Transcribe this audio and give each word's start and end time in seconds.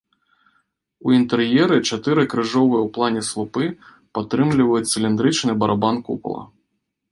У 1.07 1.11
інтэр'еры 1.17 1.77
чатыры 1.89 2.23
крыжовыя 2.31 2.81
ў 2.83 2.89
плане 2.97 3.21
слупы 3.29 3.69
падтрымліваюць 4.19 4.85
цыліндрычны 4.93 5.51
барабан 5.65 6.05
купала. 6.09 6.43